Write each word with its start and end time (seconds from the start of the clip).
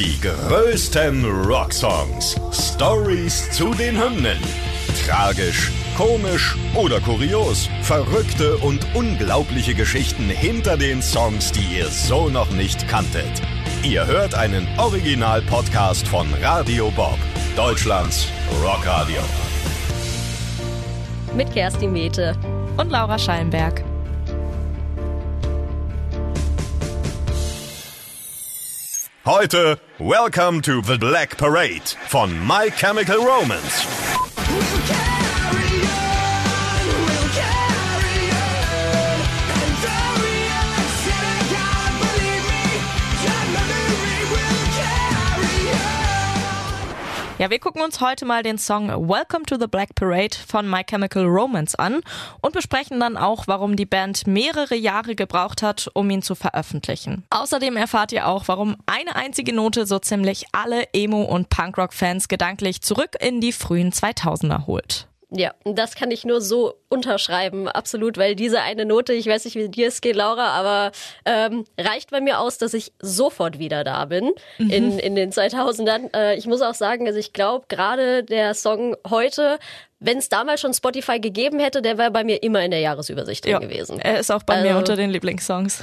Die 0.00 0.18
größten 0.18 1.26
Rocksongs. 1.44 2.34
Stories 2.52 3.50
zu 3.50 3.74
den 3.74 4.02
Hymnen. 4.02 4.38
Tragisch, 5.06 5.70
komisch 5.94 6.56
oder 6.74 7.00
kurios. 7.00 7.68
Verrückte 7.82 8.56
und 8.56 8.80
unglaubliche 8.94 9.74
Geschichten 9.74 10.30
hinter 10.30 10.78
den 10.78 11.02
Songs, 11.02 11.52
die 11.52 11.76
ihr 11.76 11.88
so 11.88 12.30
noch 12.30 12.50
nicht 12.50 12.88
kanntet. 12.88 13.42
Ihr 13.82 14.06
hört 14.06 14.34
einen 14.34 14.66
Original-Podcast 14.78 16.08
von 16.08 16.32
Radio 16.40 16.90
Bob, 16.92 17.18
Deutschlands 17.54 18.26
Rockradio. 18.64 19.20
Mit 21.36 21.52
Kerstin 21.52 21.92
Mete 21.92 22.38
und 22.78 22.90
Laura 22.90 23.18
Schallenberg. 23.18 23.89
Heute 29.26 29.78
Welcome 29.98 30.62
to 30.62 30.80
the 30.80 30.96
Black 30.96 31.36
Parade 31.36 31.94
von 32.08 32.30
My 32.46 32.70
Chemical 32.70 33.18
Romance. 33.18 33.84
Ja, 47.40 47.48
wir 47.48 47.58
gucken 47.58 47.80
uns 47.80 48.02
heute 48.02 48.26
mal 48.26 48.42
den 48.42 48.58
Song 48.58 48.88
Welcome 48.88 49.46
to 49.46 49.56
the 49.58 49.66
Black 49.66 49.94
Parade 49.94 50.36
von 50.46 50.68
My 50.68 50.84
Chemical 50.84 51.24
Romance 51.24 51.74
an 51.74 52.02
und 52.42 52.52
besprechen 52.52 53.00
dann 53.00 53.16
auch, 53.16 53.44
warum 53.46 53.76
die 53.76 53.86
Band 53.86 54.26
mehrere 54.26 54.74
Jahre 54.74 55.14
gebraucht 55.14 55.62
hat, 55.62 55.90
um 55.94 56.10
ihn 56.10 56.20
zu 56.20 56.34
veröffentlichen. 56.34 57.24
Außerdem 57.30 57.78
erfahrt 57.78 58.12
ihr 58.12 58.28
auch, 58.28 58.46
warum 58.48 58.76
eine 58.84 59.16
einzige 59.16 59.54
Note 59.54 59.86
so 59.86 59.98
ziemlich 59.98 60.44
alle 60.52 60.84
Emo- 60.92 61.22
und 61.22 61.48
Punkrock-Fans 61.48 62.28
gedanklich 62.28 62.82
zurück 62.82 63.16
in 63.18 63.40
die 63.40 63.52
frühen 63.52 63.90
2000er 63.90 64.66
holt. 64.66 65.06
Ja, 65.32 65.54
das 65.64 65.94
kann 65.94 66.10
ich 66.10 66.24
nur 66.24 66.40
so 66.40 66.74
unterschreiben, 66.88 67.68
absolut, 67.68 68.18
weil 68.18 68.34
diese 68.34 68.62
eine 68.62 68.84
Note, 68.84 69.12
ich 69.12 69.26
weiß 69.26 69.44
nicht, 69.44 69.54
wie 69.54 69.68
dir 69.68 69.86
es 69.86 70.00
geht, 70.00 70.16
Laura, 70.16 70.48
aber 70.48 70.90
ähm, 71.24 71.64
reicht 71.78 72.10
bei 72.10 72.20
mir 72.20 72.40
aus, 72.40 72.58
dass 72.58 72.74
ich 72.74 72.92
sofort 73.00 73.60
wieder 73.60 73.84
da 73.84 74.06
bin 74.06 74.32
mhm. 74.58 74.70
in, 74.70 74.98
in 74.98 75.14
den 75.14 75.30
2000ern. 75.30 76.12
Äh, 76.16 76.36
ich 76.36 76.46
muss 76.46 76.62
auch 76.62 76.74
sagen, 76.74 77.06
also 77.06 77.18
ich 77.18 77.32
glaube, 77.32 77.66
gerade 77.68 78.24
der 78.24 78.54
Song 78.54 78.96
heute 79.08 79.60
wenn 80.00 80.16
es 80.16 80.30
damals 80.30 80.62
schon 80.62 80.72
Spotify 80.72 81.20
gegeben 81.20 81.60
hätte, 81.60 81.82
der 81.82 81.98
wäre 81.98 82.10
bei 82.10 82.24
mir 82.24 82.42
immer 82.42 82.64
in 82.64 82.70
der 82.70 82.80
Jahresübersicht 82.80 83.44
drin 83.44 83.52
ja, 83.52 83.58
gewesen. 83.58 84.00
Er 84.00 84.18
ist 84.18 84.30
auch 84.32 84.42
bei 84.42 84.54
also, 84.54 84.66
mir 84.66 84.78
unter 84.78 84.96
den 84.96 85.10
Lieblingssongs. 85.10 85.82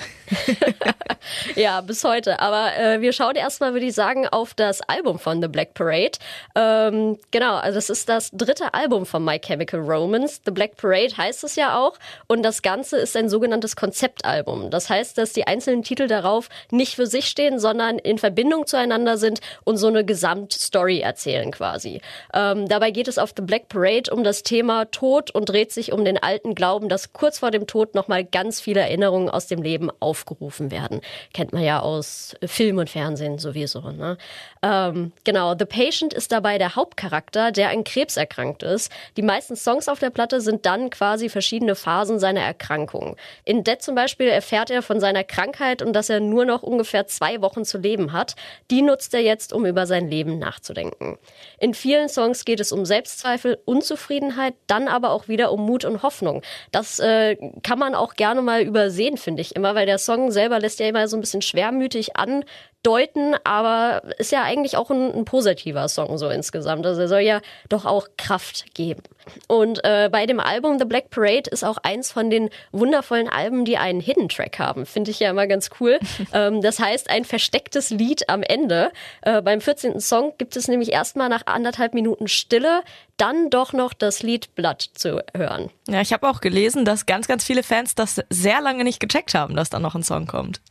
ja, 1.55 1.81
bis 1.81 2.03
heute. 2.03 2.39
Aber 2.39 2.75
äh, 2.75 2.99
wir 2.99 3.13
schauen 3.13 3.35
erstmal, 3.35 3.73
würde 3.73 3.85
ich 3.85 3.93
sagen, 3.93 4.27
auf 4.27 4.55
das 4.55 4.81
Album 4.81 5.19
von 5.19 5.39
The 5.39 5.47
Black 5.47 5.75
Parade. 5.75 6.13
Ähm, 6.55 7.19
genau, 7.29 7.57
also 7.57 7.75
das 7.75 7.91
ist 7.91 8.09
das 8.09 8.31
dritte 8.31 8.73
Album 8.73 9.05
von 9.05 9.23
My 9.23 9.39
Chemical 9.39 9.81
Romance. 9.81 10.41
The 10.45 10.51
Black 10.51 10.77
Parade 10.77 11.15
heißt 11.15 11.43
es 11.43 11.55
ja 11.55 11.77
auch. 11.77 11.99
Und 12.25 12.41
das 12.41 12.63
Ganze 12.63 12.97
ist 12.97 13.15
ein 13.15 13.29
sogenanntes 13.29 13.75
Konzeptalbum. 13.75 14.71
Das 14.71 14.89
heißt, 14.89 15.19
dass 15.19 15.33
die 15.33 15.45
einzelnen 15.45 15.83
Titel 15.83 16.07
darauf 16.07 16.49
nicht 16.71 16.95
für 16.95 17.05
sich 17.05 17.27
stehen, 17.27 17.59
sondern 17.59 17.99
in 17.99 18.17
Verbindung 18.17 18.65
zueinander 18.65 19.17
sind 19.17 19.41
und 19.63 19.77
so 19.77 19.87
eine 19.87 20.03
Gesamtstory 20.03 21.01
erzählen 21.01 21.51
quasi. 21.51 22.01
Ähm, 22.33 22.67
dabei 22.67 22.89
geht 22.89 23.07
es 23.07 23.19
auf 23.19 23.33
The 23.35 23.43
Black 23.43 23.69
Parade 23.69 24.06
um 24.09 24.23
das 24.23 24.43
Thema 24.43 24.85
Tod 24.85 25.31
und 25.31 25.49
dreht 25.49 25.71
sich 25.71 25.91
um 25.91 26.05
den 26.05 26.17
alten 26.17 26.55
Glauben, 26.55 26.89
dass 26.89 27.13
kurz 27.13 27.39
vor 27.39 27.51
dem 27.51 27.67
Tod 27.67 27.95
nochmal 27.95 28.23
ganz 28.23 28.59
viele 28.59 28.81
Erinnerungen 28.81 29.29
aus 29.29 29.47
dem 29.47 29.61
Leben 29.61 29.89
aufgerufen 29.99 30.71
werden. 30.71 31.01
Kennt 31.33 31.53
man 31.53 31.63
ja 31.63 31.79
aus 31.79 32.35
Film 32.45 32.77
und 32.77 32.89
Fernsehen 32.89 33.39
sowieso. 33.39 33.81
Ne? 33.91 34.17
Ähm, 34.61 35.11
genau, 35.23 35.55
The 35.57 35.65
Patient 35.65 36.13
ist 36.13 36.31
dabei 36.31 36.57
der 36.57 36.75
Hauptcharakter, 36.75 37.51
der 37.51 37.69
an 37.69 37.83
Krebs 37.83 38.17
erkrankt 38.17 38.63
ist. 38.63 38.91
Die 39.17 39.21
meisten 39.21 39.55
Songs 39.55 39.87
auf 39.87 39.99
der 39.99 40.09
Platte 40.09 40.41
sind 40.41 40.65
dann 40.65 40.89
quasi 40.89 41.29
verschiedene 41.29 41.75
Phasen 41.75 42.19
seiner 42.19 42.41
Erkrankung. 42.41 43.15
In 43.45 43.63
Dead 43.63 43.81
zum 43.81 43.95
Beispiel 43.95 44.27
erfährt 44.27 44.69
er 44.69 44.81
von 44.81 44.99
seiner 44.99 45.23
Krankheit 45.23 45.81
und 45.81 45.93
dass 45.93 46.09
er 46.09 46.19
nur 46.19 46.45
noch 46.45 46.63
ungefähr 46.63 47.07
zwei 47.07 47.41
Wochen 47.41 47.65
zu 47.65 47.77
leben 47.77 48.13
hat. 48.13 48.35
Die 48.71 48.81
nutzt 48.81 49.13
er 49.13 49.21
jetzt, 49.21 49.53
um 49.53 49.65
über 49.65 49.85
sein 49.85 50.09
Leben 50.09 50.39
nachzudenken. 50.39 51.17
In 51.59 51.73
vielen 51.73 52.09
Songs 52.09 52.45
geht 52.45 52.59
es 52.59 52.71
um 52.71 52.85
Selbstzweifel, 52.85 53.57
Unzufriedenheit, 53.65 53.96
Unzufriedenheit, 53.97 54.53
dann 54.67 54.87
aber 54.87 55.11
auch 55.11 55.27
wieder 55.27 55.51
um 55.51 55.65
Mut 55.65 55.83
und 55.83 56.03
Hoffnung. 56.03 56.41
Das 56.71 56.99
äh, 56.99 57.35
kann 57.63 57.79
man 57.79 57.95
auch 57.95 58.13
gerne 58.13 58.41
mal 58.41 58.61
übersehen, 58.61 59.17
finde 59.17 59.41
ich 59.41 59.55
immer, 59.55 59.75
weil 59.75 59.85
der 59.85 59.97
Song 59.97 60.31
selber 60.31 60.59
lässt 60.59 60.79
ja 60.79 60.87
immer 60.87 61.07
so 61.07 61.17
ein 61.17 61.21
bisschen 61.21 61.41
schwermütig 61.41 62.15
an, 62.15 62.43
deuten, 62.83 63.35
aber 63.43 64.01
ist 64.17 64.31
ja 64.31 64.43
eigentlich 64.43 64.77
auch 64.77 64.89
ein, 64.89 65.13
ein, 65.13 65.25
positiver 65.25 65.89
Song 65.89 66.17
so 66.17 66.29
insgesamt. 66.29 66.85
Also 66.85 67.01
er 67.01 67.07
soll 67.07 67.19
ja 67.19 67.41
doch 67.69 67.85
auch 67.85 68.07
Kraft 68.17 68.73
geben. 68.75 69.03
Und 69.47 69.83
äh, 69.83 70.09
bei 70.09 70.25
dem 70.25 70.39
Album 70.39 70.79
The 70.79 70.85
Black 70.85 71.09
Parade 71.09 71.49
ist 71.49 71.65
auch 71.65 71.77
eins 71.83 72.11
von 72.11 72.29
den 72.29 72.49
wundervollen 72.71 73.27
Alben, 73.27 73.65
die 73.65 73.77
einen 73.77 73.99
Hidden 73.99 74.29
Track 74.29 74.59
haben. 74.59 74.85
Finde 74.85 75.11
ich 75.11 75.19
ja 75.19 75.29
immer 75.29 75.47
ganz 75.47 75.69
cool. 75.79 75.99
ähm, 76.33 76.61
das 76.61 76.79
heißt, 76.79 77.09
ein 77.09 77.25
verstecktes 77.25 77.89
Lied 77.89 78.29
am 78.29 78.41
Ende. 78.41 78.91
Äh, 79.21 79.41
beim 79.41 79.59
14. 79.59 79.99
Song 79.99 80.33
gibt 80.37 80.55
es 80.55 80.69
nämlich 80.69 80.93
erstmal 80.93 81.27
nach 81.27 81.45
anderthalb 81.45 81.93
Minuten 81.93 82.29
Stille 82.29 82.83
dann 83.17 83.49
doch 83.49 83.73
noch 83.73 83.93
das 83.93 84.23
Lied 84.23 84.55
Blood 84.55 84.81
zu 84.93 85.21
hören. 85.35 85.71
Ja, 85.87 86.01
ich 86.01 86.13
habe 86.13 86.29
auch 86.29 86.39
gelesen, 86.39 86.85
dass 86.85 87.05
ganz, 87.05 87.27
ganz 87.27 87.43
viele 87.43 87.63
Fans 87.63 87.95
das 87.95 88.21
sehr 88.29 88.61
lange 88.61 88.83
nicht 88.83 88.99
gecheckt 88.99 89.33
haben, 89.33 89.55
dass 89.55 89.69
da 89.69 89.79
noch 89.79 89.95
ein 89.95 90.03
Song 90.03 90.27
kommt. 90.27 90.61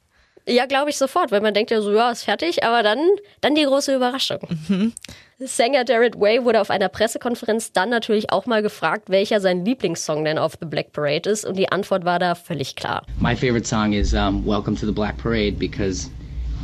Ja, 0.49 0.67
glaube 0.67 0.91
ich 0.91 0.97
sofort, 0.97 1.33
weil 1.33 1.41
man 1.41 1.55
denkt 1.55 1.73
ja 1.73 1.81
so, 1.81 1.93
ja, 1.93 2.11
ist 2.11 2.23
fertig, 2.23 2.63
aber 2.63 2.85
dann, 2.85 3.01
dann 3.41 3.57
die 3.57 3.65
große 3.65 3.95
Überraschung. 3.97 4.39
Mhm. 4.69 4.93
Sänger 5.41 5.85
Jared 5.87 6.19
Way 6.21 6.45
wurde 6.45 6.61
auf 6.61 6.71
einer 6.71 6.89
Pressekonferenz 6.89 7.73
dann 7.73 7.91
natürlich 7.91 8.31
auch 8.31 8.47
mal 8.47 8.63
gefragt, 8.63 9.11
welcher 9.11 9.41
sein 9.41 9.65
Lieblingssong 9.65 10.25
denn 10.25 10.39
auf 10.39 10.53
The 10.61 10.67
Black 10.67 10.93
Parade 10.93 11.29
ist 11.29 11.45
und 11.45 11.57
die 11.57 11.69
Antwort 11.71 12.05
war 12.05 12.21
da 12.21 12.37
völlig 12.37 12.77
klar. 12.77 13.03
My 13.19 13.35
favorite 13.35 13.67
song 13.67 13.93
is 13.93 14.15
um, 14.15 14.47
Welcome 14.47 14.77
to 14.77 14.87
the 14.87 14.93
Black 14.93 15.19
Parade 15.19 15.59
because 15.59 16.09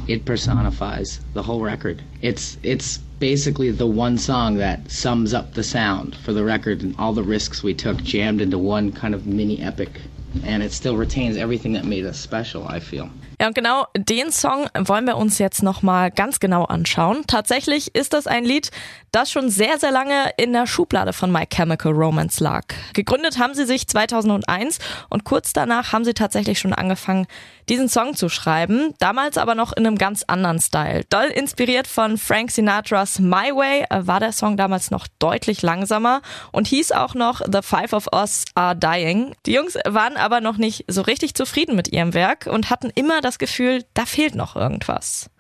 it 0.07 0.25
personifies 0.25 1.21
the 1.35 1.43
whole 1.43 1.61
record. 1.61 2.01
It's 2.23 2.59
it's 2.63 3.01
basically 3.19 3.73
the 3.73 3.87
one 3.87 4.17
song 4.17 4.59
that 4.59 4.89
sums 4.89 5.35
up 5.35 5.55
the 5.55 5.63
sound 5.63 6.15
for 6.25 6.33
the 6.33 6.45
record 6.45 6.83
and 6.83 6.95
all 6.99 7.13
the 7.13 7.23
risks 7.23 7.65
we 7.65 7.75
took 7.75 8.03
jammed 8.03 8.41
into 8.41 8.59
one 8.59 8.93
kind 8.93 9.15
of 9.15 9.27
mini 9.27 9.61
epic 9.61 10.01
and 10.47 10.63
it 10.63 10.73
still 10.73 10.97
retains 10.97 11.37
everything 11.37 11.73
that 11.75 11.85
made 11.85 12.07
us 12.07 12.19
special, 12.19 12.67
I 12.67 12.81
feel. 12.81 13.11
Ja, 13.43 13.49
und 13.49 13.57
genau 13.57 13.89
den 13.97 14.31
Song 14.31 14.69
wollen 14.79 15.05
wir 15.05 15.17
uns 15.17 15.39
jetzt 15.39 15.65
nochmal 15.65 16.13
ganz 16.13 16.39
genau 16.39 16.63
anschauen. 16.63 17.25
Tatsächlich 17.27 17.93
ist 17.93 18.13
das 18.13 18.29
ein 18.29 18.45
Lied, 18.45 18.71
das 19.11 19.33
schon 19.33 19.51
sehr, 19.51 19.81
sehr 19.81 19.91
lange 19.91 20.31
in 20.37 20.53
der 20.53 20.69
Schublade 20.69 21.13
von 21.13 21.33
My 21.33 21.45
Chemical 21.53 21.91
Romance 21.93 22.41
lag. 22.41 22.63
Gegründet 22.95 23.41
haben 23.41 23.55
sie 23.55 23.67
sich 23.67 23.89
2001 23.89 24.79
und 25.11 25.25
kurz 25.25 25.53
danach 25.53 25.93
haben 25.93 26.05
sie 26.05 26.15
tatsächlich 26.15 26.61
schon 26.61 26.73
angefangen, 26.73 27.27
diesen 27.69 27.89
Song 27.89 28.15
zu 28.15 28.29
schreiben. 28.29 28.95
Damals 29.01 29.39
aber 29.39 29.55
noch 29.55 29.73
in 29.73 29.87
einem 29.87 29.99
ganz 29.99 30.23
anderen 30.23 30.61
Style. 30.61 31.03
Doll 31.11 31.27
inspiriert 31.27 31.89
von 31.89 32.19
Frank 32.19 32.53
Sinatras 32.53 33.19
My 33.19 33.51
Way 33.53 33.87
war 33.91 34.21
der 34.21 34.33
Song 34.33 34.57
damals 34.57 34.91
noch 34.91 35.07
deutlich 35.19 35.63
langsamer 35.63 36.23
und 36.53 36.69
hieß 36.69 36.93
auch 36.93 37.15
noch 37.15 37.41
The 37.41 37.63
Five 37.63 37.93
of 37.93 38.07
Us 38.13 38.45
Are 38.55 38.77
Dying. 38.77 39.35
Die 39.47 39.53
Jungs 39.53 39.77
waren 39.85 40.17
aber 40.17 40.41
noch 40.41 40.57
nicht 40.57 40.85
so 40.89 41.03
richtig 41.03 41.35
zufrieden 41.35 41.77
mit 41.77 41.93
ihrem 41.93 42.15
Werk 42.15 42.47
und 42.47 42.71
hatten 42.71 42.91
immer 42.95 43.21
das 43.21 43.32
das 43.33 43.39
Gefühl, 43.39 43.85
da 43.95 44.05
fehlt 44.05 44.35
noch 44.35 44.57
irgendwas. 44.57 45.31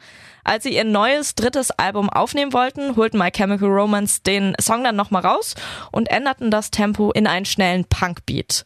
Als 0.44 0.64
sie 0.64 0.74
ihr 0.74 0.84
neues 0.84 1.34
drittes 1.34 1.70
Album 1.70 2.08
aufnehmen 2.08 2.52
wollten, 2.52 2.96
holten 2.96 3.18
My 3.18 3.30
Chemical 3.30 3.68
Romance 3.68 4.22
den 4.22 4.54
Song 4.60 4.82
dann 4.82 4.96
nochmal 4.96 5.24
raus 5.24 5.54
und 5.92 6.10
änderten 6.10 6.50
das 6.50 6.70
Tempo 6.70 7.12
in 7.12 7.26
einen 7.26 7.44
schnellen 7.44 7.84
Punkbeat. 7.84 8.64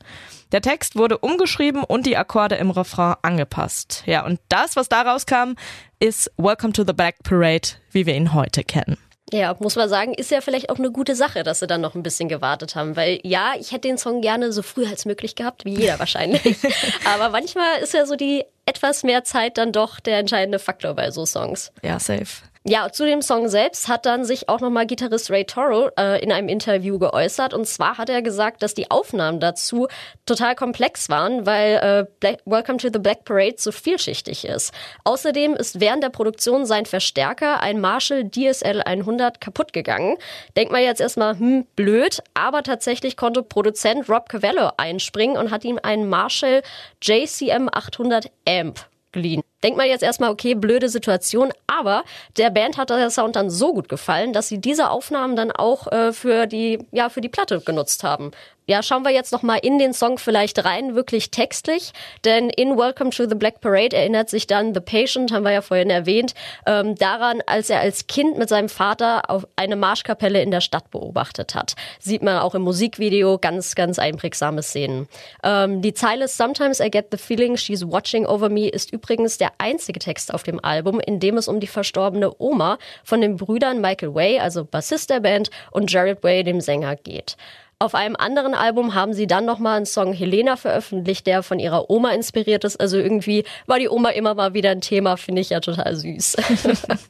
Der 0.53 0.63
Text 0.63 0.97
wurde 0.97 1.19
umgeschrieben 1.19 1.83
und 1.83 2.07
die 2.07 2.17
Akkorde 2.17 2.55
im 2.55 2.71
Refrain 2.71 3.17
angepasst. 3.23 4.05
Ja, 4.07 4.25
und 4.25 4.41
das, 4.49 4.77
was 4.77 4.89
daraus 4.89 5.27
kam, 5.27 5.57
ist 5.99 6.31
Welcome 6.37 6.73
to 6.73 6.85
the 6.87 6.93
Black 6.93 7.17
Parade, 7.25 7.69
wie 7.91 8.07
wir 8.07 8.15
ihn 8.15 8.33
heute 8.33 8.63
kennen. 8.63 8.97
Ja, 9.33 9.57
muss 9.59 9.75
man 9.75 9.89
sagen, 9.89 10.15
ist 10.15 10.31
ja 10.31 10.41
vielleicht 10.41 10.71
auch 10.71 10.79
eine 10.79 10.93
gute 10.93 11.17
Sache, 11.17 11.43
dass 11.43 11.59
sie 11.59 11.67
dann 11.67 11.81
noch 11.81 11.95
ein 11.95 12.03
bisschen 12.03 12.29
gewartet 12.29 12.77
haben. 12.77 12.95
Weil 12.95 13.19
ja, 13.25 13.55
ich 13.59 13.73
hätte 13.73 13.89
den 13.89 13.99
Song 13.99 14.21
gerne 14.21 14.53
so 14.53 14.63
früh 14.63 14.87
als 14.87 15.05
möglich 15.05 15.35
gehabt, 15.35 15.65
wie 15.65 15.75
jeder 15.75 15.99
wahrscheinlich. 15.99 16.57
Aber 17.05 17.31
manchmal 17.31 17.81
ist 17.81 17.93
ja 17.93 18.07
so 18.07 18.15
die 18.15 18.45
etwas 18.67 19.03
mehr 19.03 19.25
Zeit 19.25 19.59
dann 19.59 19.73
doch 19.73 20.01
der 20.01 20.19
entscheidende 20.19 20.59
Faktor 20.59 20.95
bei 20.95 21.11
so 21.11 21.27
Songs. 21.27 21.73
Ja, 21.83 21.99
safe. 21.99 22.43
Ja, 22.69 22.91
zu 22.91 23.07
dem 23.07 23.23
Song 23.23 23.49
selbst 23.49 23.87
hat 23.87 24.07
dann 24.07 24.25
sich 24.25 24.49
auch 24.49 24.61
nochmal 24.61 24.89
Gitarrist 24.89 25.31
Ray 25.31 25.45
Toro 25.45 25.89
äh, 25.97 26.21
in 26.21 26.33
einem 26.33 26.49
Interview 26.49 26.99
geäußert. 26.99 27.55
Und 27.55 27.65
zwar 27.69 27.97
hat 27.97 28.11
er 28.11 28.23
gesagt, 28.23 28.61
dass 28.61 28.75
die 28.75 28.91
Aufnahmen 28.91 29.39
dazu 29.39 29.87
total 30.27 30.57
komplex 30.57 31.09
waren, 31.09 31.47
weil 31.47 31.77
äh, 31.77 32.07
Black, 32.19 32.41
Welcome 32.45 32.79
to 32.79 32.89
the 32.93 32.99
Black 32.99 33.25
Parade 33.25 33.55
so 33.59 33.71
vielschichtig 33.71 34.45
ist. 34.45 34.75
Außerdem 35.05 35.55
ist 35.55 35.79
während 35.79 36.03
der 36.03 36.09
Produktion 36.09 36.67
sein 36.67 36.87
Verstärker, 36.87 37.63
ein 37.63 37.81
Marshall 37.81 38.29
DSL 38.29 38.83
100, 38.83 39.41
kaputt 39.41 39.73
gegangen. 39.73 40.17
Denkt 40.57 40.73
man 40.73 40.83
jetzt 40.83 41.01
erstmal, 41.01 41.39
hm, 41.39 41.69
blöd, 41.77 42.21
aber 42.35 42.65
tatsächlich 42.65 43.17
konnte 43.17 43.45
Produzent 43.45 44.09
Rob 44.09 44.29
Cavallo 44.29 44.73
einspringen 44.77 45.37
und 45.37 45.53
hat 45.53 45.65
ihm 45.65 45.79
einen 45.81 46.09
Marshall 46.09 46.63
JCM 47.01 47.69
800 47.73 48.33
Amp 48.45 48.81
geliehen. 49.13 49.43
Denkt 49.67 49.79
man 49.79 49.89
jetzt 49.89 50.05
erstmal, 50.05 50.31
okay, 50.31 50.55
blöde 50.55 50.89
Situation, 50.89 51.53
aber 51.67 52.05
der 52.37 52.51
Band 52.51 52.79
hat 52.79 52.91
der 52.91 53.11
Sound 53.11 53.35
dann 53.35 53.51
so 53.51 53.75
gut 53.75 53.89
gefallen, 53.89 54.33
dass 54.33 54.47
sie 54.47 54.61
diese 54.61 54.91
Aufnahmen 54.91 55.35
dann 55.35 55.51
auch 55.51 55.91
äh, 55.91 56.13
für 56.13 56.47
die 56.47 56.79
ja 56.93 57.09
für 57.09 57.21
die 57.21 57.29
Platte 57.29 57.61
genutzt 57.61 58.05
haben. 58.05 58.31
Ja, 58.69 58.83
schauen 58.83 59.05
wir 59.05 59.13
jetzt 59.13 59.31
noch 59.31 59.43
mal 59.43 59.59
in 59.59 59.79
den 59.79 59.93
Song 59.93 60.19
vielleicht 60.19 60.65
rein, 60.65 60.97
wirklich 60.97 61.31
textlich, 61.31 61.93
denn 62.25 62.51
in 62.51 62.77
Welcome 62.77 63.11
to 63.11 63.29
the 63.29 63.37
Black 63.37 63.61
Parade 63.61 63.97
erinnert 63.97 64.29
sich 64.29 64.49
dann 64.49 64.75
The 64.75 64.81
Patient, 64.81 65.31
haben 65.31 65.45
wir 65.45 65.53
ja 65.53 65.63
vorhin 65.63 65.89
erwähnt, 65.89 66.35
ähm, 66.67 66.97
daran, 66.97 67.43
als 67.47 67.71
er 67.71 67.79
als 67.79 68.09
Kind 68.09 68.39
mit 68.39 68.49
seinem 68.49 68.69
Vater 68.69 69.31
auf 69.31 69.47
eine 69.55 69.77
Marschkapelle 69.77 70.43
in 70.43 70.51
der 70.51 70.61
Stadt 70.61 70.91
beobachtet 70.91 71.55
hat. 71.55 71.77
Sieht 72.01 72.25
man 72.25 72.39
auch 72.39 72.57
im 72.57 72.63
Musikvideo 72.63 73.39
ganz, 73.39 73.77
ganz 73.77 74.01
einprägsame 74.01 74.65
Szenen. 74.65 75.07
Ähm, 75.45 75.81
die 75.81 75.95
Zeile 75.95 76.27
Sometimes 76.27 76.81
I 76.81 76.91
get 76.91 77.07
the 77.13 77.19
feeling 77.19 77.57
she's 77.57 77.87
watching 77.87 78.27
over 78.27 78.49
me 78.49 78.69
ist 78.69 78.93
übrigens 78.93 79.39
der 79.39 79.53
einzige 79.59 79.99
Text 79.99 80.33
auf 80.33 80.43
dem 80.43 80.63
Album, 80.65 81.01
in 81.01 81.21
dem 81.21 81.37
es 81.37 81.49
um 81.49 81.61
die 81.61 81.67
verstorbene 81.67 82.33
Oma 82.39 82.79
von 83.05 83.21
den 83.21 83.37
Brüdern 83.37 83.81
Michael 83.81 84.15
Way, 84.15 84.41
also 84.41 84.65
Bassist 84.65 85.11
der 85.11 85.21
Band, 85.21 85.51
und 85.71 85.91
Jared 85.91 86.23
Way, 86.23 86.45
dem 86.45 86.61
Sänger, 86.61 86.97
geht. 86.97 87.37
Auf 87.79 87.95
einem 87.95 88.17
anderen 88.17 88.55
Album 88.55 88.95
haben 88.95 89.13
sie 89.13 89.27
dann 89.27 89.45
nochmal 89.45 89.77
einen 89.77 89.85
Song 89.85 90.15
Helena 90.15 90.57
veröffentlicht, 90.57 91.27
der 91.27 91.43
von 91.43 91.59
ihrer 91.59 91.91
Oma 91.91 92.13
inspiriert 92.13 92.65
ist. 92.65 92.81
Also 92.81 92.97
irgendwie 92.97 93.45
war 93.67 93.79
die 93.79 93.91
Oma 93.91 94.09
immer 94.11 94.35
mal 94.35 94.55
wieder 94.55 94.71
ein 94.71 94.81
Thema, 94.81 95.19
finde 95.19 95.43
ich 95.43 95.51
ja 95.51 95.61
total 95.61 95.95
süß. 95.95 96.37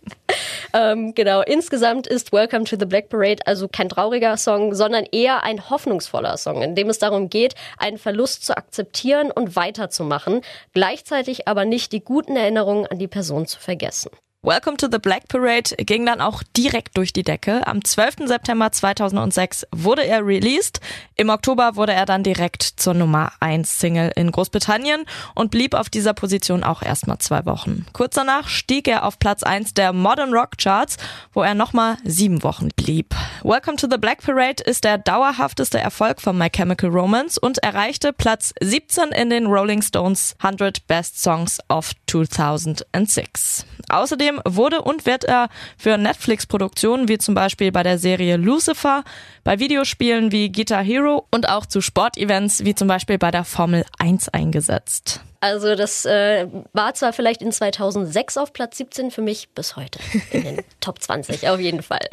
ähm, 0.74 1.14
genau, 1.14 1.42
insgesamt 1.42 2.08
ist 2.08 2.32
Welcome 2.32 2.64
to 2.64 2.74
the 2.76 2.84
Black 2.84 3.10
Parade 3.10 3.46
also 3.46 3.68
kein 3.68 3.88
trauriger 3.88 4.36
Song, 4.36 4.74
sondern 4.74 5.04
eher 5.12 5.44
ein 5.44 5.70
hoffnungsvoller 5.70 6.36
Song, 6.36 6.62
in 6.62 6.74
dem 6.74 6.88
es 6.88 6.98
darum 6.98 7.30
geht, 7.30 7.54
einen 7.78 7.96
Verlust 7.96 8.44
zu 8.44 8.56
akzeptieren 8.56 9.30
und 9.30 9.54
weiterzumachen, 9.54 10.40
gleichzeitig 10.74 11.46
aber 11.46 11.64
nicht 11.64 11.92
die 11.92 12.02
guten 12.02 12.34
Erinnerungen 12.34 12.88
an 12.88 12.98
die 12.98 13.06
Person 13.06 13.46
zu 13.46 13.60
vergessen. 13.60 14.10
Welcome 14.42 14.76
to 14.76 14.86
the 14.88 14.98
Black 14.98 15.26
Parade 15.26 15.74
ging 15.76 16.06
dann 16.06 16.20
auch 16.20 16.44
direkt 16.56 16.96
durch 16.96 17.12
die 17.12 17.24
Decke. 17.24 17.66
Am 17.66 17.82
12. 17.82 18.26
September 18.26 18.70
2006 18.70 19.66
wurde 19.74 20.06
er 20.06 20.24
released. 20.24 20.80
Im 21.16 21.30
Oktober 21.30 21.74
wurde 21.74 21.94
er 21.94 22.06
dann 22.06 22.22
direkt 22.22 22.62
zur 22.62 22.94
Nummer 22.94 23.32
1 23.40 23.80
Single 23.80 24.12
in 24.14 24.30
Großbritannien 24.30 25.04
und 25.34 25.50
blieb 25.50 25.74
auf 25.74 25.88
dieser 25.88 26.14
Position 26.14 26.62
auch 26.62 26.82
erstmal 26.82 27.18
zwei 27.18 27.44
Wochen. 27.44 27.86
Kurz 27.92 28.14
danach 28.14 28.48
stieg 28.48 28.86
er 28.86 29.04
auf 29.04 29.18
Platz 29.18 29.42
1 29.42 29.74
der 29.74 29.92
Modern 29.92 30.32
Rock 30.32 30.58
Charts, 30.58 30.96
wo 31.32 31.42
er 31.42 31.54
nochmal 31.54 31.96
sieben 32.04 32.44
Wochen 32.44 32.68
blieb. 32.76 33.16
Welcome 33.42 33.78
to 33.78 33.88
the 33.90 33.98
Black 33.98 34.22
Parade 34.22 34.62
ist 34.62 34.84
der 34.84 34.98
dauerhafteste 34.98 35.80
Erfolg 35.80 36.20
von 36.20 36.38
My 36.38 36.50
Chemical 36.50 36.90
Romance 36.90 37.36
und 37.36 37.58
erreichte 37.58 38.12
Platz 38.12 38.52
17 38.60 39.08
in 39.08 39.30
den 39.30 39.46
Rolling 39.46 39.82
Stones 39.82 40.36
100 40.40 40.86
Best 40.86 41.20
Songs 41.20 41.58
of 41.68 41.90
2006. 42.06 43.66
Außerdem 43.88 44.35
wurde 44.44 44.82
und 44.82 45.06
wird 45.06 45.24
er 45.24 45.48
für 45.76 45.98
Netflix-Produktionen 45.98 47.08
wie 47.08 47.18
zum 47.18 47.34
Beispiel 47.34 47.72
bei 47.72 47.82
der 47.82 47.98
Serie 47.98 48.36
Lucifer, 48.36 49.04
bei 49.44 49.58
Videospielen 49.58 50.32
wie 50.32 50.50
Guitar 50.50 50.82
Hero 50.82 51.26
und 51.30 51.48
auch 51.48 51.66
zu 51.66 51.80
Sportevents 51.80 52.64
wie 52.64 52.74
zum 52.74 52.88
Beispiel 52.88 53.18
bei 53.18 53.30
der 53.30 53.44
Formel 53.44 53.84
1 53.98 54.28
eingesetzt. 54.30 55.20
Also 55.40 55.74
das 55.74 56.04
äh, 56.04 56.46
war 56.72 56.94
zwar 56.94 57.12
vielleicht 57.12 57.42
in 57.42 57.52
2006 57.52 58.36
auf 58.36 58.52
Platz 58.52 58.78
17 58.78 59.10
für 59.10 59.22
mich 59.22 59.50
bis 59.50 59.76
heute 59.76 59.98
in 60.30 60.42
den 60.42 60.60
Top 60.80 61.00
20 61.00 61.48
auf 61.48 61.60
jeden 61.60 61.82
Fall. 61.82 62.08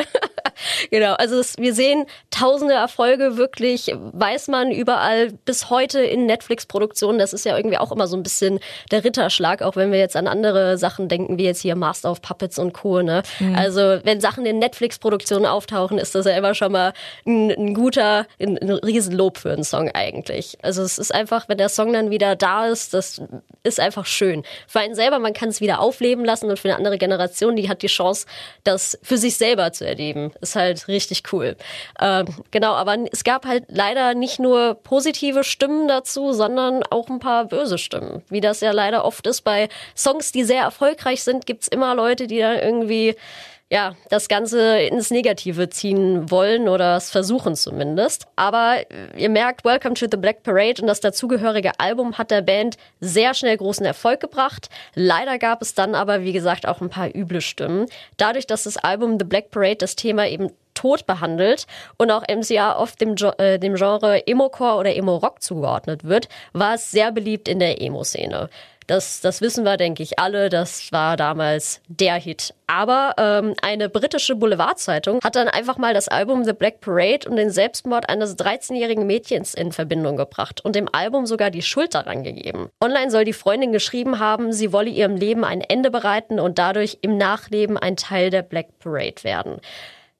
genau, 0.91 1.13
also 1.13 1.39
es, 1.39 1.57
wir 1.57 1.73
sehen 1.73 2.05
tausende 2.31 2.73
Erfolge 2.73 3.37
wirklich, 3.37 3.93
weiß 3.95 4.47
man 4.47 4.71
überall 4.71 5.31
bis 5.45 5.69
heute 5.69 5.99
in 6.01 6.25
Netflix-Produktionen. 6.25 7.19
Das 7.19 7.33
ist 7.33 7.45
ja 7.45 7.55
irgendwie 7.57 7.77
auch 7.77 7.91
immer 7.91 8.07
so 8.07 8.17
ein 8.17 8.23
bisschen 8.23 8.59
der 8.91 9.03
Ritterschlag, 9.03 9.61
auch 9.61 9.75
wenn 9.75 9.91
wir 9.91 9.99
jetzt 9.99 10.15
an 10.15 10.27
andere 10.27 10.77
Sachen 10.77 11.07
denken, 11.07 11.37
wie 11.37 11.45
jetzt 11.45 11.61
hier 11.61 11.75
Master 11.75 12.11
of 12.11 12.21
Puppets 12.21 12.59
und 12.59 12.73
Co. 12.73 13.01
Ne? 13.01 13.23
Mhm. 13.39 13.55
Also 13.55 13.99
wenn 14.03 14.21
Sachen 14.21 14.45
in 14.45 14.59
Netflix-Produktionen 14.59 15.45
auftauchen, 15.45 15.97
ist 15.97 16.15
das 16.15 16.25
ja 16.25 16.35
immer 16.37 16.55
schon 16.55 16.71
mal 16.71 16.93
ein, 17.25 17.51
ein 17.51 17.73
guter, 17.73 18.25
ein, 18.39 18.57
ein 18.57 18.71
Riesenlob 18.71 19.37
für 19.37 19.51
einen 19.51 19.63
Song 19.63 19.89
eigentlich. 19.93 20.57
Also 20.61 20.81
es 20.81 20.97
ist 20.97 21.13
einfach, 21.13 21.49
wenn 21.49 21.57
der 21.57 21.69
Song 21.69 21.93
dann 21.93 22.09
wieder 22.09 22.35
da 22.35 22.67
ist, 22.67 22.93
das 22.93 23.21
ist 23.63 23.79
einfach 23.79 24.05
schön. 24.05 24.43
Für 24.67 24.79
einen 24.79 24.95
selber, 24.95 25.19
man 25.19 25.33
kann 25.33 25.49
es 25.49 25.61
wieder 25.61 25.79
aufleben 25.79 26.25
lassen 26.25 26.49
und 26.49 26.59
für 26.59 26.69
eine 26.69 26.77
andere 26.77 26.97
Generation, 26.97 27.55
die 27.55 27.69
hat 27.69 27.81
die 27.81 27.87
Chance, 27.87 28.25
das 28.63 28.97
für 29.01 29.17
sich 29.17 29.37
selber 29.37 29.71
zu 29.71 29.85
erleben. 29.85 30.31
Ist 30.43 30.57
halt 30.57 30.89
richtig 30.89 31.23
cool. 31.31 31.55
Ähm, 32.01 32.25
genau, 32.51 32.73
aber 32.73 32.97
es 33.13 33.23
gab 33.23 33.45
halt 33.45 33.63
leider 33.69 34.13
nicht 34.13 34.39
nur 34.39 34.75
positive 34.75 35.45
Stimmen 35.45 35.87
dazu, 35.87 36.33
sondern 36.33 36.83
auch 36.89 37.07
ein 37.07 37.19
paar 37.19 37.45
böse 37.45 37.77
Stimmen. 37.77 38.23
Wie 38.27 38.41
das 38.41 38.59
ja 38.59 38.71
leider 38.71 39.05
oft 39.05 39.25
ist 39.25 39.43
bei 39.43 39.69
Songs, 39.95 40.33
die 40.33 40.43
sehr 40.43 40.63
erfolgreich 40.63 41.23
sind, 41.23 41.45
gibt's 41.45 41.69
immer 41.69 41.95
Leute, 41.95 42.27
die 42.27 42.39
dann 42.39 42.59
irgendwie 42.59 43.15
ja, 43.69 43.95
das 44.09 44.27
Ganze 44.27 44.79
ins 44.81 45.09
Negative 45.09 45.69
ziehen 45.69 46.29
wollen 46.29 46.69
oder 46.69 46.95
es 46.95 47.09
versuchen 47.09 47.55
zumindest. 47.55 48.27
Aber 48.35 48.77
ihr 49.17 49.29
merkt, 49.29 49.65
Welcome 49.65 49.95
to 49.95 50.05
the 50.09 50.17
Black 50.17 50.43
Parade 50.43 50.81
und 50.81 50.87
das 50.87 50.99
dazugehörige 50.99 51.71
Album 51.79 52.17
hat 52.17 52.29
der 52.29 52.41
Band 52.41 52.77
sehr 52.99 53.33
schnell 53.33 53.57
großen 53.57 53.85
Erfolg 53.85 54.19
gebracht. 54.19 54.69
Leider 54.93 55.39
gab 55.39 55.61
es 55.61 55.73
dann 55.73 55.95
aber, 55.95 56.21
wie 56.21 56.33
gesagt, 56.33 56.67
auch 56.67 56.81
ein 56.81 56.89
paar 56.89 57.15
üble 57.15 57.41
Stimmen. 57.41 57.87
Dadurch, 58.17 58.45
dass 58.45 58.63
das 58.63 58.77
Album 58.77 59.17
The 59.17 59.25
Black 59.25 59.49
Parade 59.49 59.77
das 59.77 59.95
Thema 59.95 60.27
eben 60.27 60.51
tot 60.73 61.05
behandelt 61.05 61.65
und 61.97 62.11
auch 62.11 62.23
MCA 62.27 62.77
oft 62.77 62.99
dem, 63.01 63.15
äh, 63.37 63.59
dem 63.59 63.75
Genre 63.75 64.25
Emo-Core 64.25 64.79
oder 64.79 64.95
Emo-Rock 64.95 65.41
zugeordnet 65.41 66.03
wird, 66.03 66.27
war 66.51 66.75
es 66.75 66.91
sehr 66.91 67.11
beliebt 67.11 67.47
in 67.47 67.59
der 67.59 67.81
Emo-Szene. 67.81 68.49
Das, 68.87 69.21
das 69.21 69.41
wissen 69.41 69.63
wir, 69.63 69.77
denke 69.77 70.03
ich, 70.03 70.19
alle. 70.19 70.49
Das 70.49 70.91
war 70.91 71.17
damals 71.17 71.81
der 71.87 72.15
Hit. 72.15 72.53
Aber 72.67 73.13
ähm, 73.17 73.53
eine 73.61 73.89
britische 73.89 74.35
Boulevardzeitung 74.35 75.19
hat 75.23 75.35
dann 75.35 75.47
einfach 75.47 75.77
mal 75.77 75.93
das 75.93 76.07
Album 76.07 76.43
The 76.43 76.53
Black 76.53 76.81
Parade 76.81 77.29
und 77.29 77.35
den 77.35 77.51
Selbstmord 77.51 78.09
eines 78.09 78.37
13-jährigen 78.37 79.05
Mädchens 79.05 79.53
in 79.53 79.71
Verbindung 79.71 80.17
gebracht 80.17 80.63
und 80.63 80.75
dem 80.75 80.89
Album 80.91 81.25
sogar 81.25 81.51
die 81.51 81.61
Schuld 81.61 81.93
daran 81.93 82.23
gegeben. 82.23 82.69
Online 82.83 83.11
soll 83.11 83.25
die 83.25 83.33
Freundin 83.33 83.71
geschrieben 83.71 84.19
haben, 84.19 84.51
sie 84.51 84.73
wolle 84.73 84.89
ihrem 84.89 85.15
Leben 85.15 85.43
ein 85.43 85.61
Ende 85.61 85.91
bereiten 85.91 86.39
und 86.39 86.57
dadurch 86.57 86.97
im 87.01 87.17
Nachleben 87.17 87.77
ein 87.77 87.95
Teil 87.95 88.29
der 88.29 88.41
Black 88.41 88.79
Parade 88.79 89.23
werden. 89.23 89.59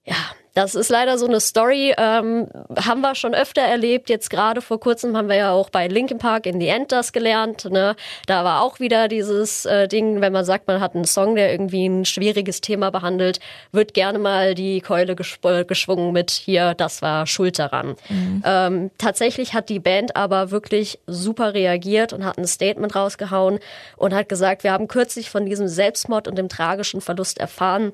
Ja, 0.06 0.16
das 0.54 0.76
ist 0.76 0.90
leider 0.90 1.18
so 1.18 1.26
eine 1.26 1.40
Story, 1.40 1.96
ähm, 1.98 2.48
haben 2.76 3.02
wir 3.02 3.16
schon 3.16 3.34
öfter 3.34 3.62
erlebt. 3.62 4.10
Jetzt 4.10 4.30
gerade 4.30 4.62
vor 4.62 4.80
kurzem 4.80 5.18
haben 5.18 5.28
wir 5.28 5.36
ja 5.36 5.52
auch 5.52 5.72
bei 5.72 5.88
Linkin 5.88 6.20
Park 6.20 6.46
in 6.46 6.60
the 6.60 6.68
End 6.68 6.92
das 6.92 7.12
gelernt. 7.12 7.66
Ne? 7.66 7.96
Da 8.28 8.44
war 8.44 8.62
auch 8.62 8.80
wieder 8.80 9.08
dieses 9.08 9.66
äh, 9.66 9.88
Ding, 9.88 10.22
wenn 10.22 10.32
man 10.32 10.46
sagt, 10.46 10.68
man 10.68 10.80
hat 10.80 10.94
einen 10.94 11.06
Song, 11.06 11.36
der 11.36 11.52
irgendwie 11.52 11.88
ein 11.88 12.06
schwieriges 12.06 12.62
Thema 12.62 12.92
behandelt, 12.92 13.40
wird 13.72 13.96
gerne 13.96 14.20
mal 14.20 14.54
die 14.54 14.81
Keule 14.81 15.16
geschwungen 15.16 16.14
mit 16.14 16.30
hier, 16.30 16.76
das 16.76 17.02
war 17.02 17.26
Schuld 17.26 17.57
daran. 17.57 17.95
Mhm. 18.10 18.44
Ähm, 18.45 18.92
tatsächlich 19.00 19.56
hat 19.56 19.69
die 19.69 19.80
Band 19.80 20.16
aber 20.16 20.52
wirklich 20.52 21.00
super 21.07 21.56
reagiert 21.56 22.14
und 22.14 22.26
hat 22.26 22.38
ein 22.38 22.45
Statement 22.45 22.95
rausgehauen 22.95 23.60
und 23.98 24.14
hat 24.14 24.30
gesagt, 24.30 24.64
wir 24.64 24.72
haben 24.72 24.88
kürzlich 24.88 25.31
von 25.31 25.48
diesem 25.48 25.68
Selbstmord 25.68 26.28
und 26.28 26.38
dem 26.38 26.50
tragischen 26.50 27.02
Verlust 27.02 27.40
erfahren. 27.40 27.94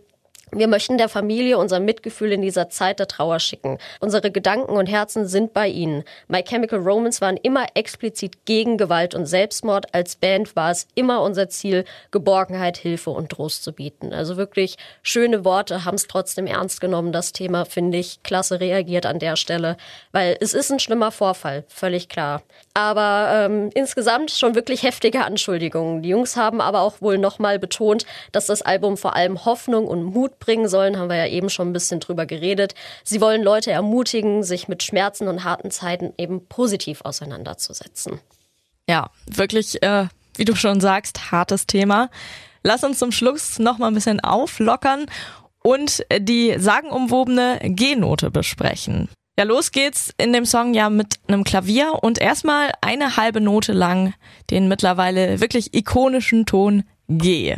Wir 0.52 0.68
möchten 0.68 0.98
der 0.98 1.10
Familie 1.10 1.58
unser 1.58 1.80
Mitgefühl 1.80 2.32
in 2.32 2.42
dieser 2.42 2.70
Zeit 2.70 3.00
der 3.00 3.08
Trauer 3.08 3.40
schicken. 3.40 3.78
Unsere 4.00 4.32
Gedanken 4.32 4.72
und 4.72 4.88
Herzen 4.88 5.28
sind 5.28 5.54
bei 5.54 5.68
Ihnen. 5.68 6.04
My 6.28 6.42
Chemical 6.42 6.80
Romance 6.80 7.22
waren 7.22 7.38
immer 7.38 7.68
explizit 7.76 8.46
gegen 8.46 8.78
Gewalt 8.78 9.14
und 9.14 9.28
Selbstmord. 9.28 9.94
Als 9.94 10.16
Band 10.16 10.56
war 10.56 10.72
es 10.72 10.88
immer 10.96 11.22
unser 11.22 11.50
Ziel, 11.50 11.86
Geborgenheit, 12.10 12.78
Hilfe 12.78 13.12
und 13.12 13.30
Trost 13.30 13.64
zu 13.64 13.74
bieten. 13.74 14.12
Also 14.12 14.38
wirklich 14.38 14.78
schöne 15.04 15.46
Worte, 15.46 15.86
haben 15.86 15.96
es 15.96 16.08
trotzdem 16.08 16.48
ernst 16.48 16.82
genommen. 16.82 17.12
Das 17.12 17.32
Thema 17.32 17.66
finde 17.66 18.00
ich 18.00 18.24
klasse 18.24 18.60
reagiert 18.60 19.06
an 19.06 19.20
der 19.20 19.36
Stelle, 19.36 19.78
weil 20.12 20.36
es 20.40 20.54
ist 20.54 20.72
ein 20.72 20.80
schlimmer 20.80 21.12
Vorfall, 21.12 21.64
völlig 21.68 22.10
klar. 22.10 22.42
Aber 22.74 23.30
ähm, 23.34 23.70
insgesamt 23.76 24.32
schon 24.32 24.56
wirklich 24.56 24.84
heftige 24.84 25.26
Anschuldigungen. 25.26 26.02
Die 26.02 26.10
Jungs 26.10 26.36
haben 26.36 26.62
aber 26.62 26.82
auch 26.82 27.02
wohl 27.02 27.18
nochmal 27.18 27.60
betont, 27.60 28.06
dass 28.32 28.48
das 28.48 28.62
Album 28.62 28.98
vor 28.98 29.16
allem 29.16 29.46
Hoffnung 29.46 29.88
und 29.88 30.04
Mut 30.04 30.39
bringen 30.40 30.68
sollen, 30.68 30.98
haben 30.98 31.10
wir 31.10 31.18
ja 31.18 31.28
eben 31.28 31.50
schon 31.50 31.70
ein 31.70 31.74
bisschen 31.74 32.00
drüber 32.00 32.26
geredet. 32.26 32.76
Sie 33.04 33.22
wollen 33.22 33.44
Leute 33.44 33.72
ermutigen, 33.72 34.44
sich 34.44 34.68
mit 34.68 34.84
Schmerzen 34.84 35.28
und 35.28 35.44
harten 35.44 35.72
Zeiten 35.72 36.14
eben 36.18 36.48
positiv 36.48 37.02
auseinanderzusetzen. 37.04 38.20
Ja, 38.88 39.10
wirklich, 39.28 39.82
äh, 39.84 40.08
wie 40.36 40.46
du 40.46 40.56
schon 40.56 40.82
sagst, 40.82 41.32
hartes 41.32 41.68
Thema. 41.68 42.10
Lass 42.64 42.84
uns 42.84 43.00
zum 43.00 43.12
Schluss 43.12 43.60
noch 43.60 43.78
mal 43.78 43.88
ein 43.88 43.94
bisschen 43.94 44.20
auflockern 44.20 45.06
und 45.64 46.06
die 46.18 46.56
sagenumwobene 46.58 47.60
G-Note 47.62 48.32
besprechen. 48.32 49.10
Ja, 49.38 49.46
los 49.46 49.72
geht's 49.72 50.14
in 50.18 50.34
dem 50.34 50.46
Song 50.46 50.74
ja 50.74 50.90
mit 50.90 51.16
einem 51.28 51.46
Klavier 51.46 52.00
und 52.02 52.20
erstmal 52.20 52.72
eine 52.82 53.16
halbe 53.16 53.40
Note 53.40 53.72
lang 53.72 54.14
den 54.50 54.68
mittlerweile 54.68 55.40
wirklich 55.40 55.74
ikonischen 55.74 56.46
Ton 56.46 56.84
G. 57.08 57.56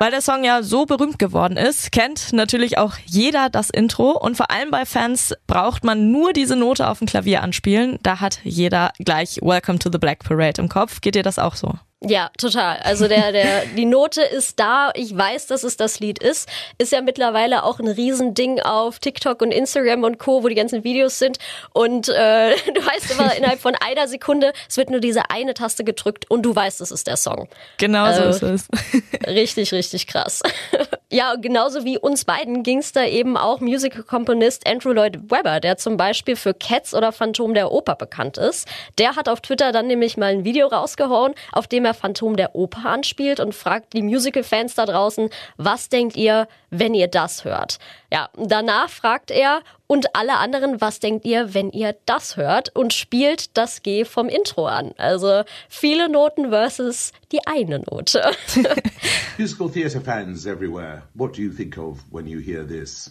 Weil 0.00 0.12
der 0.12 0.22
Song 0.22 0.44
ja 0.44 0.62
so 0.62 0.86
berühmt 0.86 1.18
geworden 1.18 1.58
ist, 1.58 1.92
kennt 1.92 2.32
natürlich 2.32 2.78
auch 2.78 2.94
jeder 3.04 3.50
das 3.50 3.68
Intro 3.68 4.12
und 4.12 4.34
vor 4.34 4.50
allem 4.50 4.70
bei 4.70 4.86
Fans 4.86 5.34
braucht 5.46 5.84
man 5.84 6.10
nur 6.10 6.32
diese 6.32 6.56
Note 6.56 6.88
auf 6.88 7.00
dem 7.00 7.06
Klavier 7.06 7.42
anspielen. 7.42 7.98
Da 8.02 8.18
hat 8.18 8.40
jeder 8.42 8.92
gleich 8.98 9.40
Welcome 9.42 9.78
to 9.78 9.90
the 9.92 9.98
Black 9.98 10.20
Parade 10.20 10.62
im 10.62 10.70
Kopf. 10.70 11.02
Geht 11.02 11.16
dir 11.16 11.22
das 11.22 11.38
auch 11.38 11.54
so? 11.54 11.74
Ja, 12.02 12.30
total. 12.38 12.78
Also 12.78 13.08
der, 13.08 13.30
der, 13.30 13.66
die 13.76 13.84
Note 13.84 14.22
ist 14.22 14.58
da. 14.58 14.90
Ich 14.94 15.16
weiß, 15.16 15.46
dass 15.48 15.64
es 15.64 15.76
das 15.76 16.00
Lied 16.00 16.22
ist. 16.22 16.48
Ist 16.78 16.92
ja 16.92 17.02
mittlerweile 17.02 17.62
auch 17.64 17.78
ein 17.78 17.88
Riesending 17.88 18.60
auf 18.60 18.98
TikTok 18.98 19.42
und 19.42 19.52
Instagram 19.52 20.04
und 20.04 20.18
Co., 20.18 20.42
wo 20.42 20.48
die 20.48 20.54
ganzen 20.54 20.82
Videos 20.82 21.18
sind. 21.18 21.38
Und 21.72 22.08
äh, 22.08 22.56
du 22.74 22.86
weißt 22.86 23.10
immer 23.10 23.34
innerhalb 23.34 23.60
von 23.60 23.74
einer 23.74 24.08
Sekunde, 24.08 24.52
es 24.68 24.78
wird 24.78 24.88
nur 24.88 25.00
diese 25.00 25.30
eine 25.30 25.52
Taste 25.52 25.84
gedrückt 25.84 26.30
und 26.30 26.42
du 26.42 26.54
weißt, 26.54 26.80
es 26.80 26.90
ist 26.90 27.06
der 27.06 27.16
Song. 27.16 27.48
Genau 27.76 28.04
also, 28.04 28.32
so 28.32 28.46
ist 28.46 28.68
es. 28.72 29.26
richtig, 29.26 29.72
richtig 29.72 30.06
krass. 30.06 30.42
Ja, 31.12 31.34
genauso 31.34 31.84
wie 31.84 31.98
uns 31.98 32.24
beiden 32.24 32.62
ging 32.62 32.78
es 32.78 32.92
da 32.92 33.04
eben 33.04 33.36
auch 33.36 33.58
Musical-Komponist 33.58 34.64
Andrew 34.64 34.92
Lloyd 34.92 35.28
Webber, 35.28 35.58
der 35.58 35.76
zum 35.76 35.96
Beispiel 35.96 36.36
für 36.36 36.54
Cats 36.54 36.94
oder 36.94 37.10
Phantom 37.10 37.52
der 37.52 37.72
Oper 37.72 37.96
bekannt 37.96 38.38
ist. 38.38 38.68
Der 38.96 39.16
hat 39.16 39.28
auf 39.28 39.40
Twitter 39.40 39.72
dann 39.72 39.88
nämlich 39.88 40.16
mal 40.16 40.26
ein 40.26 40.44
Video 40.44 40.68
rausgehauen, 40.68 41.34
auf 41.50 41.66
dem 41.66 41.84
er 41.84 41.94
Phantom 41.94 42.36
der 42.36 42.54
Oper 42.54 42.88
anspielt 42.88 43.40
und 43.40 43.56
fragt 43.56 43.92
die 43.92 44.02
Musical-Fans 44.02 44.76
da 44.76 44.86
draußen, 44.86 45.30
was 45.56 45.88
denkt 45.88 46.16
ihr, 46.16 46.46
wenn 46.70 46.94
ihr 46.94 47.08
das 47.08 47.44
hört? 47.44 47.80
Ja, 48.12 48.28
danach 48.36 48.88
fragt 48.88 49.32
er 49.32 49.62
und 49.90 50.14
alle 50.14 50.38
anderen, 50.38 50.80
was 50.80 51.00
denkt 51.00 51.24
ihr, 51.24 51.52
wenn 51.52 51.70
ihr 51.72 51.96
das 52.06 52.36
hört 52.36 52.68
und 52.76 52.92
spielt 52.92 53.56
das 53.58 53.82
G 53.82 54.04
vom 54.04 54.28
Intro 54.28 54.68
an? 54.68 54.92
Also 54.98 55.42
viele 55.68 56.08
Noten 56.08 56.50
versus 56.50 57.10
die 57.32 57.44
eine 57.44 57.80
Note. 57.80 58.22
Musical 59.36 59.68
theatre 59.68 60.00
fans 60.00 60.46
everywhere, 60.46 61.02
what 61.14 61.36
do 61.36 61.42
you 61.42 61.50
think 61.50 61.76
of 61.76 62.04
when 62.12 62.28
you 62.28 62.38
hear 62.38 62.64
this? 62.64 63.10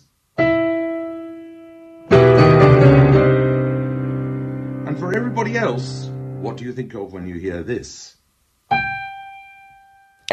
And 4.87 4.97
for 4.97 5.13
everybody 5.13 5.57
else, 5.57 6.09
what 6.41 6.55
do 6.55 6.63
you 6.63 6.71
think 6.71 6.95
of 6.95 7.11
when 7.11 7.27
you 7.27 7.35
hear 7.35 7.61
this? 7.61 8.18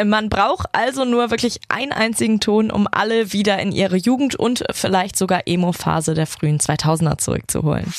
Man 0.05 0.29
braucht 0.29 0.67
also 0.73 1.05
nur 1.05 1.31
wirklich 1.31 1.61
einen 1.69 1.93
einzigen 1.93 2.38
Ton, 2.41 2.71
um 2.71 2.87
alle 2.91 3.33
wieder 3.33 3.59
in 3.59 3.73
ihre 3.73 3.97
Jugend 3.97 4.37
und 4.37 4.65
vielleicht 4.73 5.17
sogar 5.17 5.43
Emo-Phase 5.47 6.15
der 6.15 6.26
frühen 6.26 6.59
2000er 6.59 7.19
zurückzuholen. 7.19 7.93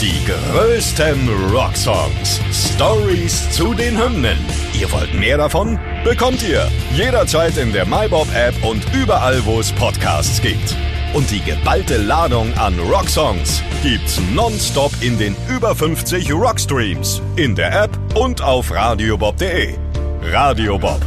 Die 0.00 0.18
größten 0.26 1.28
Rocksongs. 1.52 2.40
Stories 2.74 3.50
zu 3.50 3.74
den 3.74 4.02
Hymnen. 4.02 4.38
Ihr 4.78 4.90
wollt 4.92 5.12
mehr 5.14 5.36
davon? 5.36 5.78
Bekommt 6.04 6.42
ihr 6.42 6.66
jederzeit 6.96 7.56
in 7.58 7.72
der 7.72 7.86
MyBob-App 7.86 8.64
und 8.64 8.82
überall, 8.94 9.44
wo 9.44 9.60
es 9.60 9.72
Podcasts 9.72 10.40
gibt. 10.40 10.74
Und 11.12 11.30
die 11.30 11.40
geballte 11.40 11.98
Ladung 11.98 12.52
an 12.54 12.78
Rocksongs 12.80 13.62
gibt's 13.82 14.18
nonstop 14.34 14.92
in 15.02 15.18
den 15.18 15.36
über 15.54 15.76
50 15.76 16.32
Rockstreams, 16.32 17.20
in 17.36 17.54
der 17.54 17.84
App 17.84 17.90
und 18.14 18.40
auf 18.40 18.72
radiobob.de. 18.72 19.74
Radio 20.22 20.78
Bob 20.78 21.00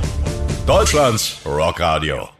Deutschlands 0.66 1.42
Rockradio. 1.46 2.35